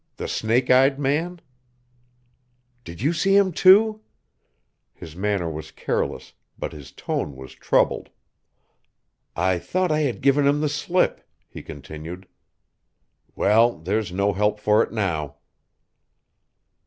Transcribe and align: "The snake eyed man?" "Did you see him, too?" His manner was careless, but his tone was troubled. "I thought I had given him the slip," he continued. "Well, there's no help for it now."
"The 0.15 0.27
snake 0.27 0.71
eyed 0.71 0.97
man?" 0.97 1.41
"Did 2.83 3.03
you 3.03 3.13
see 3.13 3.35
him, 3.37 3.51
too?" 3.51 4.01
His 4.95 5.15
manner 5.15 5.47
was 5.47 5.69
careless, 5.69 6.33
but 6.57 6.71
his 6.73 6.91
tone 6.91 7.35
was 7.35 7.53
troubled. 7.53 8.09
"I 9.35 9.59
thought 9.59 9.91
I 9.91 9.99
had 9.99 10.21
given 10.21 10.47
him 10.47 10.59
the 10.61 10.69
slip," 10.69 11.23
he 11.47 11.61
continued. 11.61 12.27
"Well, 13.35 13.77
there's 13.77 14.11
no 14.11 14.33
help 14.33 14.59
for 14.59 14.81
it 14.81 14.91
now." 14.91 15.35